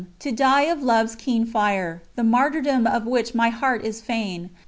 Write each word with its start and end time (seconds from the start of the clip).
to 0.17 0.31
die 0.31 0.63
of 0.63 0.81
love's 0.81 1.15
keen 1.15 1.45
fire: 1.45 2.01
The 2.15 2.23
martyrdom 2.23 2.87
of 2.87 3.05
which 3.05 3.35
my 3.35 3.49
heart 3.49 3.85
is 3.85 4.01
fain! 4.01 4.49